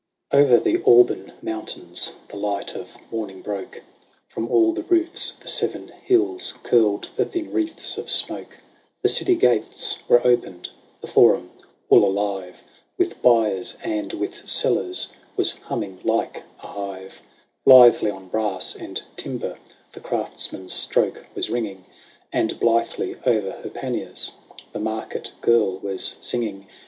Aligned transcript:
Over 0.31 0.57
the 0.59 0.81
Alban 0.83 1.31
mountains 1.43 2.15
the 2.29 2.35
light 2.35 2.73
of 2.73 2.97
morning 3.11 3.43
broke; 3.43 3.83
From 4.27 4.47
all 4.49 4.71
the 4.73 4.81
roofs 4.81 5.35
of 5.35 5.41
the 5.41 5.47
Seven 5.47 5.89
Hills 6.01 6.55
curled 6.63 7.09
the 7.15 7.23
thin 7.25 7.51
wreaths 7.51 7.99
of 7.99 8.09
smoke: 8.09 8.57
The 9.03 9.09
city 9.09 9.35
gates 9.35 9.99
were 10.07 10.25
opened; 10.25 10.69
the 11.01 11.05
Forum, 11.07 11.51
all 11.87 12.03
alive, 12.03 12.63
With 12.97 13.21
buyers 13.21 13.77
and 13.83 14.11
with 14.13 14.49
sellers 14.49 15.13
was 15.37 15.51
humming 15.59 15.99
like 16.03 16.45
a 16.63 16.65
hive: 16.65 17.21
Blithely 17.63 18.09
on 18.09 18.27
brass 18.27 18.75
and 18.75 19.03
timber 19.17 19.59
the 19.93 19.99
craftsman's 19.99 20.73
stroke 20.73 21.27
was 21.35 21.51
ringing. 21.51 21.85
And 22.33 22.59
blithely 22.59 23.17
o'er 23.27 23.61
her 23.61 23.69
panniers 23.69 24.31
the 24.73 24.79
market 24.79 25.29
girl 25.41 25.77
was 25.77 26.17
singing. 26.21 26.65